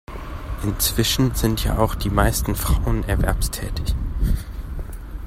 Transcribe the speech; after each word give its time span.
Inzwischen 0.63 1.35
sind 1.35 1.63
ja 1.63 1.77
auch 1.77 1.93
die 1.93 2.09
meisten 2.09 2.55
Frauen 2.55 3.03
erwerbstätig. 3.07 3.93